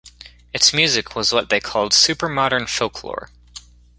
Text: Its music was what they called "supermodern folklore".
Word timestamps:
Its 0.51 0.73
music 0.73 1.15
was 1.15 1.31
what 1.31 1.49
they 1.49 1.59
called 1.59 1.91
"supermodern 1.91 2.67
folklore". 2.67 3.29